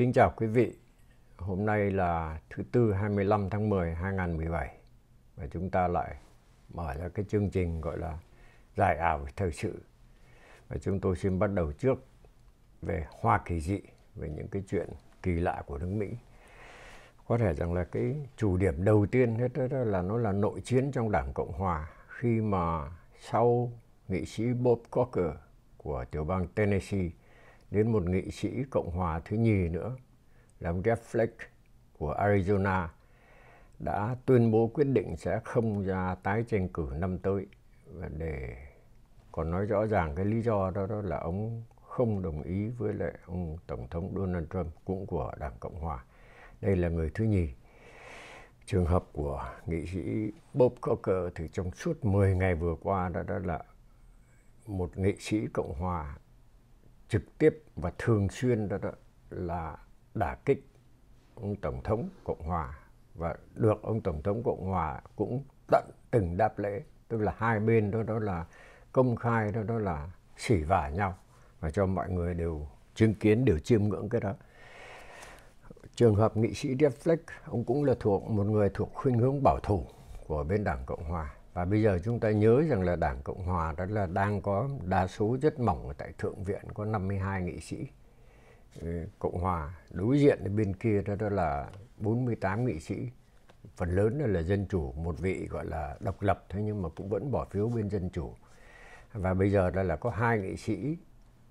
[0.00, 0.72] Kính chào quý vị.
[1.36, 4.76] Hôm nay là thứ tư 25 tháng 10 2017
[5.36, 6.16] và chúng ta lại
[6.74, 8.18] mở ra cái chương trình gọi là
[8.76, 9.82] giải ảo thời sự.
[10.68, 12.04] Và chúng tôi xin bắt đầu trước
[12.82, 13.80] về Hoa Kỳ dị,
[14.14, 14.88] về những cái chuyện
[15.22, 16.08] kỳ lạ của nước Mỹ.
[17.26, 20.60] Có thể rằng là cái chủ điểm đầu tiên hết đó là nó là nội
[20.60, 22.90] chiến trong Đảng Cộng Hòa khi mà
[23.30, 23.72] sau
[24.08, 25.34] nghị sĩ Bob Corker
[25.76, 27.10] của tiểu bang Tennessee
[27.70, 29.96] đến một nghị sĩ Cộng hòa thứ nhì nữa
[30.60, 31.46] là Jeff Flake
[31.98, 32.88] của Arizona
[33.78, 37.46] đã tuyên bố quyết định sẽ không ra tái tranh cử năm tới
[37.86, 38.56] và để
[39.32, 42.94] còn nói rõ ràng cái lý do đó, đó là ông không đồng ý với
[42.94, 46.04] lại ông tổng thống Donald Trump cũng của Đảng Cộng hòa.
[46.60, 47.48] Đây là người thứ nhì.
[48.66, 53.22] Trường hợp của nghị sĩ Bob Corker thì trong suốt 10 ngày vừa qua đó,
[53.22, 53.62] đó là
[54.66, 56.16] một nghị sĩ Cộng hòa
[57.10, 58.90] trực tiếp và thường xuyên đó, đó
[59.30, 59.76] là
[60.14, 60.66] đả kích
[61.34, 62.78] ông tổng thống cộng hòa.
[63.14, 66.82] Và được ông tổng thống cộng hòa cũng tận từng đáp lễ.
[67.08, 68.46] Tức là hai bên đó đó là
[68.92, 71.18] công khai đó đó là xỉ vả nhau
[71.60, 74.34] và cho mọi người đều chứng kiến đều chiêm ngưỡng cái đó.
[75.94, 79.42] Trường hợp nghị sĩ Jeff Flake ông cũng là thuộc một người thuộc khuynh hướng
[79.42, 79.86] bảo thủ
[80.26, 83.44] của bên đảng cộng hòa và bây giờ chúng ta nhớ rằng là Đảng Cộng
[83.44, 87.42] Hòa đó là đang có đa số rất mỏng ở tại Thượng viện có 52
[87.42, 87.86] nghị sĩ.
[88.80, 93.10] Ừ, Cộng Hòa đối diện bên kia đó, đó là 48 nghị sĩ.
[93.76, 96.88] Phần lớn là, là dân chủ, một vị gọi là độc lập thế nhưng mà
[96.88, 98.34] cũng vẫn bỏ phiếu bên dân chủ.
[99.12, 100.96] Và bây giờ đó là có hai nghị sĩ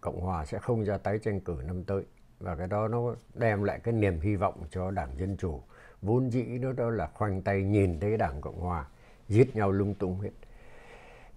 [0.02, 2.04] Cộng Hòa sẽ không ra tái tranh cử năm tới.
[2.40, 5.62] Và cái đó nó đem lại cái niềm hy vọng cho Đảng Dân Chủ.
[6.02, 8.86] Vốn dĩ nó đó là khoanh tay nhìn thấy Đảng Cộng Hòa
[9.30, 10.32] giết nhau lung tung hết.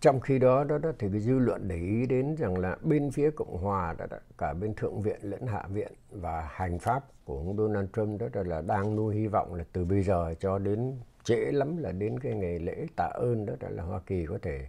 [0.00, 3.10] Trong khi đó đó, đó thì cái dư luận để ý đến rằng là bên
[3.10, 7.04] phía cộng hòa đó, đó cả bên thượng viện lẫn hạ viện và hành pháp
[7.24, 10.34] của ông Donald Trump đó, đó là đang nuôi hy vọng là từ bây giờ
[10.40, 14.00] cho đến trễ lắm là đến cái ngày lễ tạ ơn đó, đó là Hoa
[14.06, 14.68] Kỳ có thể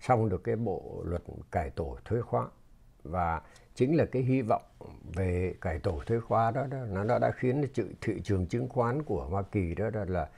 [0.00, 2.46] xong được cái bộ luật cải tổ thuế khóa.
[3.02, 3.42] Và
[3.74, 4.62] chính là cái hy vọng
[5.14, 7.64] về cải tổ thuế khóa đó, đó nó đã khiến
[8.00, 10.28] thị trường chứng khoán của Hoa Kỳ đó, đó là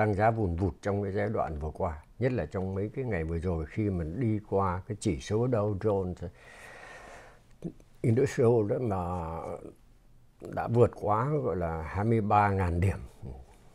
[0.00, 3.04] tăng giá vùn vụt trong cái giai đoạn vừa qua nhất là trong mấy cái
[3.04, 6.28] ngày vừa rồi khi mình đi qua cái chỉ số Dow Jones
[8.02, 8.98] Industrial đó mà
[10.54, 12.98] đã vượt quá gọi là 23.000 điểm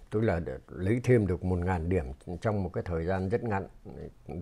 [0.10, 2.06] tức là lấy thêm được 1.000 điểm
[2.42, 3.68] trong một cái thời gian rất ngắn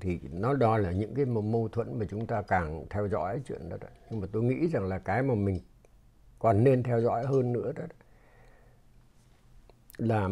[0.01, 3.69] thì nó đó là những cái mâu thuẫn mà chúng ta càng theo dõi chuyện
[3.69, 3.87] đó, đó.
[4.09, 5.59] nhưng mà tôi nghĩ rằng là cái mà mình
[6.39, 7.83] còn nên theo dõi hơn nữa đó
[9.97, 10.29] là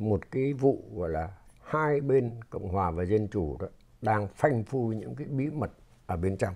[0.00, 1.28] một cái vụ gọi là
[1.62, 3.66] hai bên cộng hòa và dân chủ đó
[4.02, 5.70] đang phanh phui những cái bí mật
[6.06, 6.54] ở bên trong.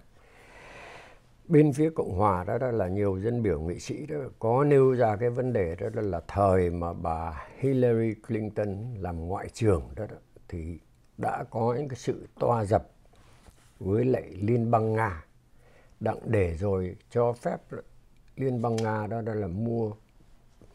[1.44, 4.94] Bên phía cộng hòa đó, đó là nhiều dân biểu nghị sĩ đó có nêu
[4.94, 9.82] ra cái vấn đề đó, đó là thời mà bà Hillary Clinton làm ngoại trưởng
[9.97, 10.16] đó, đó
[10.49, 10.78] thì
[11.19, 12.91] đã có những cái sự toa dập
[13.78, 15.25] với lại liên bang nga.
[16.00, 17.61] Đặng để rồi cho phép
[18.37, 19.93] liên bang nga đó, đó là mua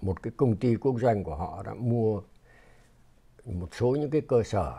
[0.02, 2.22] một cái công ty quốc doanh của họ đã mua
[3.54, 4.74] một số những cái cơ sở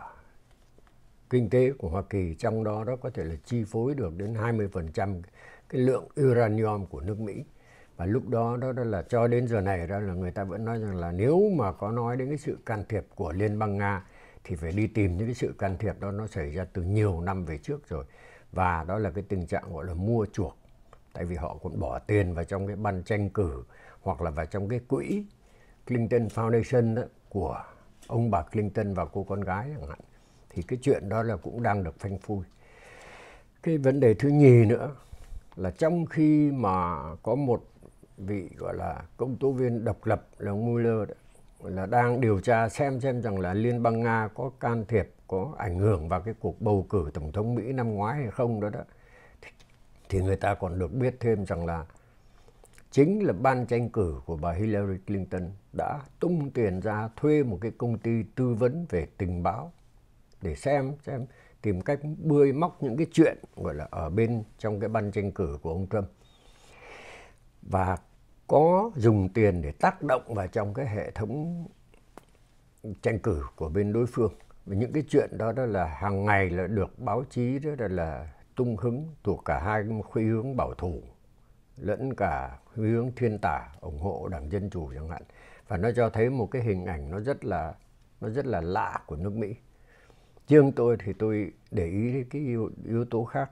[1.31, 4.35] kinh tế của Hoa Kỳ trong đó đó có thể là chi phối được đến
[4.35, 5.23] 20%
[5.69, 7.45] cái lượng uranium của nước Mỹ.
[7.97, 10.65] Và lúc đó đó, đó là cho đến giờ này đó là người ta vẫn
[10.65, 13.79] nói rằng là nếu mà có nói đến cái sự can thiệp của Liên bang
[13.79, 14.05] Nga
[14.45, 17.21] thì phải đi tìm những cái sự can thiệp đó nó xảy ra từ nhiều
[17.21, 18.05] năm về trước rồi.
[18.53, 20.57] Và đó là cái tình trạng gọi là mua chuộc
[21.13, 23.63] tại vì họ cũng bỏ tiền vào trong cái ban tranh cử
[24.03, 25.25] hoặc là vào trong cái quỹ
[25.87, 27.65] Clinton Foundation đó, của
[28.06, 29.99] ông bà Clinton và cô con gái chẳng hạn
[30.50, 32.44] thì cái chuyện đó là cũng đang được phanh phui
[33.62, 34.94] cái vấn đề thứ nhì nữa
[35.56, 37.65] là trong khi mà có một
[38.16, 41.15] vị gọi là công tố viên độc lập là ông Mueller đó,
[41.62, 45.55] là đang điều tra xem xem rằng là Liên bang Nga có can thiệp, có
[45.59, 48.69] ảnh hưởng vào cái cuộc bầu cử tổng thống Mỹ năm ngoái hay không đó
[48.71, 48.81] đó.
[49.43, 49.50] Thì,
[50.09, 51.84] thì người ta còn được biết thêm rằng là
[52.91, 57.59] chính là ban tranh cử của bà Hillary Clinton đã tung tiền ra thuê một
[57.60, 59.72] cái công ty tư vấn về tình báo
[60.42, 61.27] để xem xem
[61.63, 65.33] tìm cách bươi móc những cái chuyện gọi là ở bên trong cái ban tranh
[65.33, 66.09] cử của ông Trump.
[67.63, 67.97] Và
[68.47, 71.65] có dùng tiền để tác động vào trong cái hệ thống
[73.03, 74.33] tranh cử của bên đối phương.
[74.66, 78.33] Và những cái chuyện đó đó là hàng ngày là được báo chí đó là,
[78.57, 81.03] tung hứng thuộc cả hai khuynh hướng bảo thủ
[81.80, 85.22] lẫn cả hướng thiên tả ủng hộ đảng dân chủ chẳng hạn
[85.68, 87.74] và nó cho thấy một cái hình ảnh nó rất là
[88.21, 89.54] nó rất là lạ của nước Mỹ.
[90.48, 93.50] Riêng tôi thì tôi để ý cái yếu, yếu tố khác.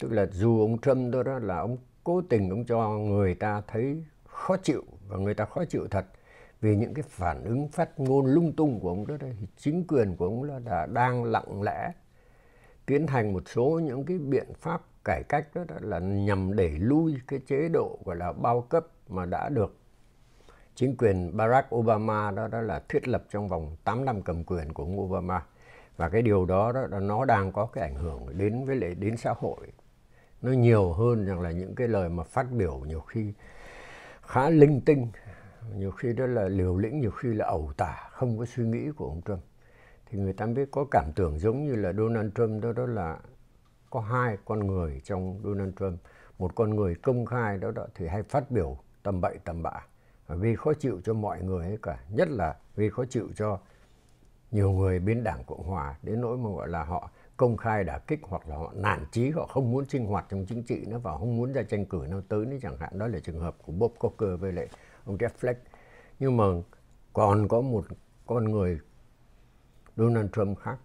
[0.00, 3.62] Tức là dù ông Trump đó, đó là ông cố tình ông cho người ta
[3.66, 6.06] thấy khó chịu và người ta khó chịu thật
[6.60, 10.16] vì những cái phản ứng phát ngôn lung tung của ông đó đây chính quyền
[10.16, 11.92] của ông là đã đang lặng lẽ
[12.86, 16.70] tiến hành một số những cái biện pháp cải cách đó, đó là nhằm đẩy
[16.70, 19.76] lui cái chế độ gọi là bao cấp mà đã được
[20.74, 24.72] chính quyền Barack Obama đó đó là thiết lập trong vòng 8 năm cầm quyền
[24.72, 25.42] của ông Obama.
[25.96, 29.16] Và cái điều đó đó nó đang có cái ảnh hưởng đến với lại đến
[29.16, 29.72] xã hội.
[30.42, 33.32] Nó nhiều hơn rằng là những cái lời mà phát biểu nhiều khi
[34.22, 35.06] khá linh tinh
[35.76, 38.90] nhiều khi đó là liều lĩnh nhiều khi là ẩu tả không có suy nghĩ
[38.96, 39.40] của ông Trump.
[40.06, 43.18] Thì người ta biết có cảm tưởng giống như là Donald Trump đó đó là
[43.90, 46.00] có hai con người trong Donald Trump
[46.38, 49.86] một con người công khai đó, đó thì hay phát biểu tầm bậy tầm bạ.
[50.28, 53.58] Vì khó chịu cho mọi người hết cả nhất là vì khó chịu cho
[54.50, 57.98] nhiều người bên đảng cộng hòa đến nỗi mà gọi là họ công khai đả
[57.98, 60.98] kích hoặc là họ nản chí họ không muốn sinh hoạt trong chính trị nữa
[60.98, 62.98] và không muốn ra tranh cử nào tới nữa chẳng hạn.
[62.98, 64.68] Đó là trường hợp của Bob Corker với lại
[65.04, 65.54] ông Jeff Flake.
[66.18, 66.44] Nhưng mà
[67.12, 67.84] còn có một
[68.26, 68.80] con người
[69.96, 70.78] Donald Trump khác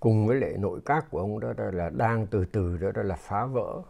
[0.00, 3.02] cùng với lệ nội các của ông đó, đó là đang từ từ đó, đó
[3.02, 3.82] là phá vỡ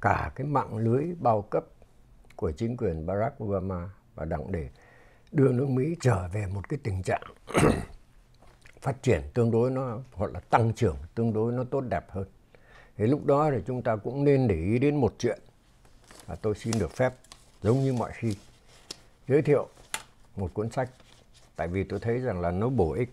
[0.00, 1.64] cả cái mạng lưới bao cấp
[2.36, 4.68] của chính quyền Barack Obama và đảng để
[5.32, 7.22] đưa nước Mỹ trở về một cái tình trạng
[8.80, 12.28] phát triển tương đối nó hoặc là tăng trưởng tương đối nó tốt đẹp hơn.
[12.96, 15.38] Thì lúc đó thì chúng ta cũng nên để ý đến một chuyện
[16.26, 17.14] và tôi xin được phép
[17.62, 18.36] giống như mọi khi
[19.28, 19.68] giới thiệu
[20.36, 20.90] một cuốn sách
[21.56, 23.10] tại vì tôi thấy rằng là nó bổ ích.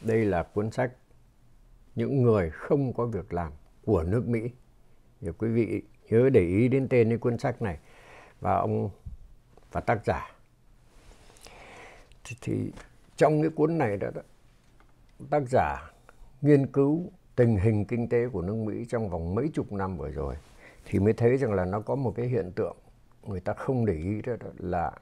[0.00, 0.92] Đây là cuốn sách
[1.94, 3.52] những người không có việc làm
[3.84, 4.50] của nước Mỹ.
[5.20, 7.78] Thì quý vị nhớ để ý đến tên cái cuốn sách này
[8.40, 8.90] và ông
[9.72, 10.30] và tác giả.
[12.24, 12.72] Thì, thì
[13.16, 14.22] trong cái cuốn này đó, đó
[15.30, 15.90] tác giả
[16.40, 20.10] nghiên cứu tình hình kinh tế của nước Mỹ trong vòng mấy chục năm vừa
[20.10, 20.34] rồi
[20.84, 22.76] thì mới thấy rằng là nó có một cái hiện tượng
[23.26, 24.92] người ta không để ý đó là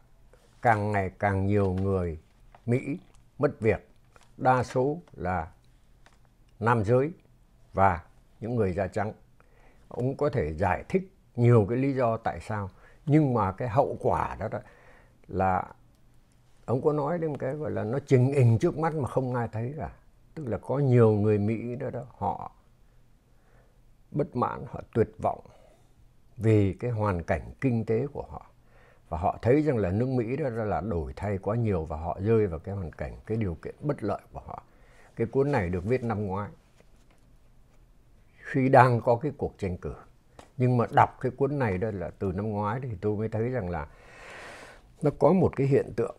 [0.63, 2.19] càng ngày càng nhiều người
[2.67, 2.99] Mỹ
[3.39, 3.89] mất việc,
[4.37, 5.53] đa số là
[6.61, 7.13] nam giới
[7.73, 8.03] và
[8.41, 9.13] những người da trắng.
[9.89, 12.71] Ông có thể giải thích nhiều cái lý do tại sao,
[13.07, 14.59] nhưng mà cái hậu quả đó, đó
[15.29, 15.65] là
[16.65, 19.49] ông có nói đến cái gọi là nó trình hình trước mắt mà không ai
[19.53, 19.91] thấy cả.
[20.35, 22.53] Tức là có nhiều người Mỹ đó, đó họ
[24.11, 25.41] bất mãn, họ tuyệt vọng
[26.37, 28.51] vì cái hoàn cảnh kinh tế của họ
[29.09, 32.19] và họ thấy rằng là nước Mỹ đó là đổi thay quá nhiều và họ
[32.21, 34.63] rơi vào cái hoàn cảnh cái điều kiện bất lợi của họ.
[35.17, 36.51] Cái cuốn này được viết năm ngoái.
[38.39, 39.95] Khi đang có cái cuộc tranh cử.
[40.57, 43.49] Nhưng mà đọc cái cuốn này đó là từ năm ngoái thì tôi mới thấy
[43.49, 43.87] rằng là
[45.03, 46.17] nó có một cái hiện tượng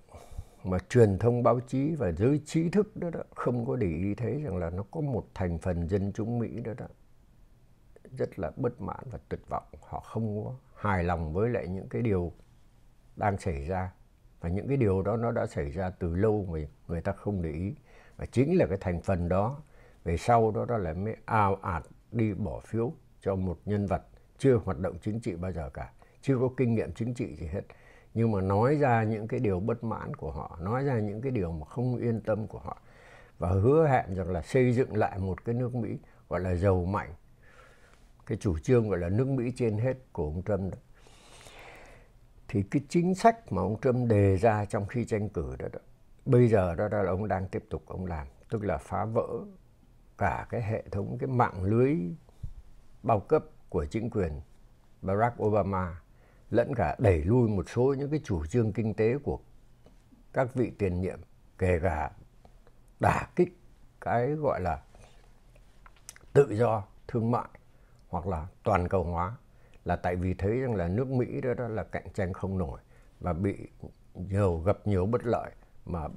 [0.63, 4.15] mà truyền thông báo chí và giới trí thức đó, đó không có để ý
[4.15, 6.85] thấy rằng là nó có một thành phần dân chúng Mỹ đó đó
[8.17, 9.63] rất là bất mãn và tuyệt vọng.
[9.81, 12.31] Họ không có hài lòng với lại những cái điều
[13.17, 13.91] đang xảy ra.
[14.41, 17.41] Và những cái điều đó nó đã xảy ra từ lâu mà người ta không
[17.41, 17.75] để ý.
[18.17, 19.61] Và chính là cái thành phần đó,
[20.03, 24.01] về sau đó đó là mới ào ạt đi bỏ phiếu cho một nhân vật
[24.37, 25.91] chưa hoạt động chính trị bao giờ cả.
[26.21, 27.61] Chưa có kinh nghiệm chính trị gì hết.
[28.13, 31.31] Nhưng mà nói ra những cái điều bất mãn của họ, nói ra những cái
[31.31, 32.81] điều mà không yên tâm của họ,
[33.37, 35.97] và hứa hẹn rằng là xây dựng lại một cái nước Mỹ
[36.29, 37.09] gọi là giàu mạnh.
[38.25, 40.77] Cái chủ trương gọi là nước Mỹ trên hết của ông Trump đó
[42.47, 45.79] thì cái chính sách mà ông Trump đề ra trong khi tranh cử đó, đó
[46.25, 49.27] bây giờ đó, đó là ông đang tiếp tục ông làm tức là phá vỡ
[50.17, 51.95] cả cái hệ thống cái mạng lưới
[53.03, 54.41] bao cấp của chính quyền
[55.01, 56.01] Barack Obama
[56.49, 59.39] lẫn cả đẩy lui một số những cái chủ trương kinh tế của
[60.33, 61.19] các vị tiền nhiệm
[61.57, 62.11] kể cả
[62.99, 63.59] đả kích
[64.01, 64.81] cái gọi là
[66.33, 67.47] tự do thương mại
[68.09, 69.37] hoặc là toàn cầu hóa
[69.87, 72.79] là tại vì thấy rằng là nước Mỹ đó, đó là cạnh tranh không nổi
[73.19, 73.55] và bị
[74.13, 75.51] nhiều gặp nhiều bất lợi.
[75.85, 76.07] Mà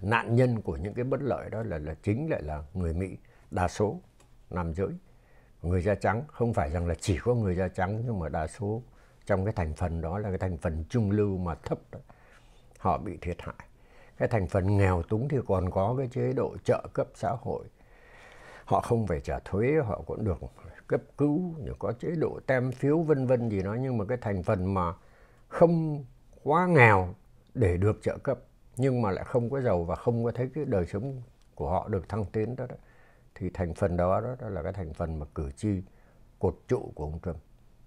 [0.00, 3.16] nạn nhân của những cái bất lợi đó là là chính lại là người Mỹ
[3.50, 4.00] đa số
[4.50, 4.88] nam giới.
[5.62, 8.46] Người da trắng không phải rằng là chỉ có người da trắng nhưng mà đa
[8.46, 8.82] số
[9.26, 11.98] trong cái thành phần đó là cái thành phần trung lưu mà thấp đó,
[12.78, 13.66] họ bị thiệt hại.
[14.16, 17.64] Cái thành phần nghèo túng thì còn có cái chế độ trợ cấp xã hội.
[18.64, 20.38] Họ không phải trả thuế họ cũng được
[20.92, 23.76] cấp cứu có chế độ tem phiếu vân vân gì đó.
[23.80, 24.94] Nhưng mà cái thành phần mà
[25.48, 26.04] không
[26.42, 27.14] quá nghèo
[27.54, 28.38] để được trợ cấp
[28.76, 31.22] nhưng mà lại không có giàu và không có thấy cái đời sống
[31.54, 32.76] của họ được thăng tiến đó, đó
[33.34, 35.82] thì thành phần đó, đó đó là cái thành phần mà cử tri
[36.38, 37.36] cột trụ của ông Trump.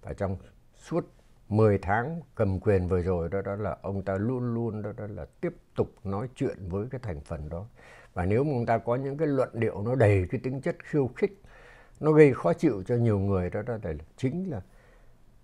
[0.02, 0.36] Và trong
[0.74, 1.04] suốt
[1.48, 5.06] 10 tháng cầm quyền vừa rồi đó đó là ông ta luôn luôn đó, đó
[5.06, 7.66] là tiếp tục nói chuyện với cái thành phần đó.
[8.14, 10.76] Và nếu mà ông ta có những cái luận điệu nó đầy cái tính chất
[10.84, 11.42] khiêu khích
[12.00, 14.60] nó gây khó chịu cho nhiều người đó đó là chính là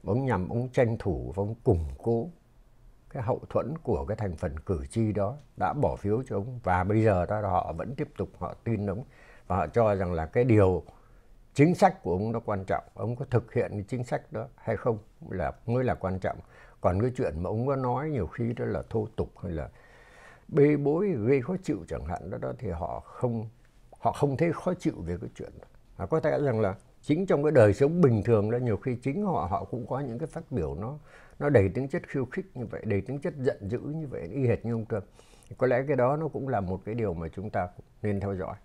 [0.04, 2.28] ông nhằm ông tranh thủ và ông củng cố
[3.10, 6.60] cái hậu thuẫn của cái thành phần cử tri đó đã bỏ phiếu cho ông.
[6.62, 9.04] Và bây giờ đó họ vẫn tiếp tục họ tin ông
[9.46, 10.82] và họ cho rằng là cái điều
[11.54, 12.84] chính sách của ông nó quan trọng.
[12.94, 14.98] Ông có thực hiện cái chính sách đó hay không
[15.30, 16.38] là mới là quan trọng.
[16.80, 19.68] Còn cái chuyện mà ông có nói nhiều khi đó là thô tục hay là
[20.48, 23.48] bê bối, gây khó chịu chẳng hạn, đó đó thì họ không
[23.98, 25.66] họ không thấy khó chịu về cái chuyện đó.
[26.02, 28.96] À, có thể rằng là chính trong cái đời sống bình thường đó nhiều khi
[29.02, 30.98] chính họ họ cũng có những cái phát biểu nó
[31.38, 34.22] nó đầy tính chất khiêu khích như vậy đầy tính chất giận dữ như vậy
[34.22, 35.04] y hệt như ông Trump
[35.58, 37.68] có lẽ cái đó nó cũng là một cái điều mà chúng ta
[38.02, 38.56] nên theo dõi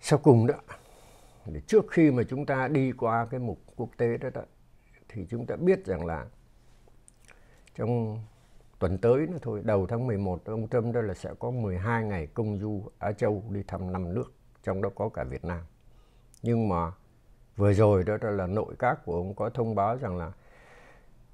[0.00, 0.54] sau cùng đó
[1.46, 4.42] để trước khi mà chúng ta đi qua cái mục quốc tế đó, đó
[5.08, 6.26] thì chúng ta biết rằng là
[7.74, 8.18] trong
[8.78, 12.26] tuần tới nữa thôi, đầu tháng 11 ông Trump đó là sẽ có 12 ngày
[12.26, 15.60] công du Á Châu đi thăm năm nước, trong đó có cả Việt Nam.
[16.42, 16.92] Nhưng mà
[17.56, 20.32] vừa rồi đó, là nội các của ông có thông báo rằng là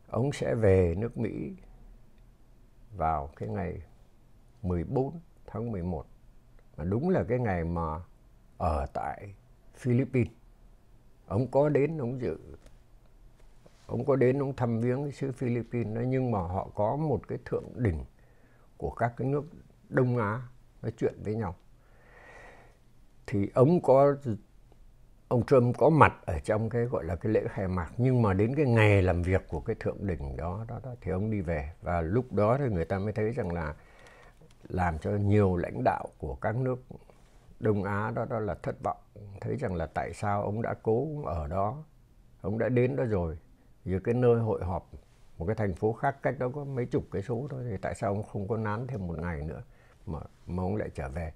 [0.07, 1.53] ông sẽ về nước Mỹ
[2.97, 3.83] vào cái ngày
[4.63, 6.07] 14 tháng 11.
[6.77, 8.01] Mà đúng là cái ngày mà
[8.59, 9.35] ở tại
[9.75, 10.33] Philippines.
[11.27, 12.39] Ông có đến ông dự
[13.89, 17.29] ông có đến ông thăm viếng cái xứ Philippines đó nhưng mà họ có một
[17.29, 18.05] cái thượng đỉnh
[18.77, 19.45] của các cái nước
[19.89, 20.43] Đông Á
[20.83, 21.55] nói chuyện với nhau
[23.27, 24.17] thì ông có
[25.29, 28.35] ông Trump có mặt ở trong cái gọi là cái lễ khai mạc nhưng mà
[28.35, 31.41] đến cái ngày làm việc của cái thượng đỉnh đó đó, đó thì ông đi
[31.41, 31.73] về.
[31.83, 33.75] Và lúc đó thì người ta mới thấy rằng là
[34.69, 36.85] làm cho nhiều lãnh đạo của các nước
[37.61, 38.97] Đông Á đó đó là thất vọng.
[39.41, 41.85] Thấy rằng là tại sao ông đã cố ở đó
[42.41, 43.39] ông đã đến đó rồi.
[43.85, 44.91] Giữa cái nơi hội họp
[45.39, 47.95] một cái thành phố khác cách đó có mấy chục cái số thôi thì tại
[47.95, 49.63] sao ông không có nán thêm một ngày nữa
[50.07, 51.33] mà mà ông lại trở về?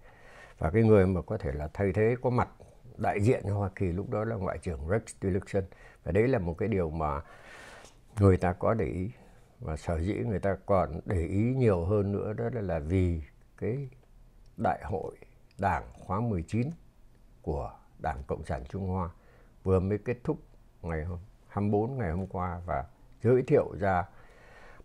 [0.58, 2.49] Và cái người mà có thể là thay thế có mặt
[2.96, 5.64] đại diện cho Hoa Kỳ, lúc đó là ngoại trưởng Rex Tillerson
[6.04, 7.20] và đấy là một cái điều mà
[8.20, 9.11] người ta có để ý
[9.61, 13.22] và sở dĩ người ta còn để ý nhiều hơn nữa đó là vì
[13.56, 13.88] cái
[14.56, 15.16] đại hội
[15.58, 16.70] đảng khóa 19
[17.42, 19.11] của Đảng Cộng sản Trung Hoa
[19.62, 20.38] vừa mới kết thúc
[20.82, 21.18] ngày hôm
[21.49, 22.84] 24 ngày hôm qua và
[23.22, 24.04] giới thiệu ra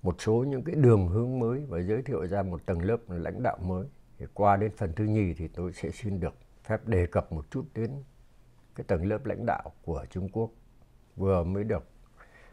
[0.03, 3.43] một số những cái đường hướng mới và giới thiệu ra một tầng lớp lãnh
[3.43, 3.87] đạo mới.
[4.17, 6.33] Thì qua đến phần thứ nhì thì tôi sẽ xin được
[6.67, 8.03] phép đề cập một chút đến
[8.75, 10.51] cái tầng lớp lãnh đạo của Trung Quốc.
[11.15, 11.83] Vừa mới được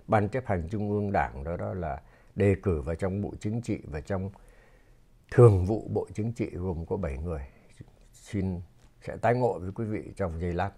[0.07, 2.03] ban chấp hành trung ương đảng đó đó là
[2.35, 4.31] đề cử vào trong bộ chính trị và trong
[5.31, 7.47] thường vụ bộ chính trị gồm có 7 người.
[8.13, 8.61] Xin
[9.01, 10.71] sẽ tái ngộ với quý vị trong giây lát.